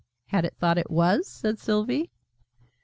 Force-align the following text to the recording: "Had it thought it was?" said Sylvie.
"Had 0.29 0.45
it 0.45 0.55
thought 0.57 0.79
it 0.79 0.89
was?" 0.89 1.27
said 1.27 1.59
Sylvie. 1.59 2.09